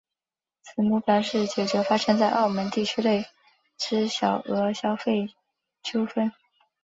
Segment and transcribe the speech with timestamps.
[0.63, 3.23] 其目标是解决发生在澳门地区内
[3.77, 5.31] 之小额消费
[5.83, 6.31] 纠纷。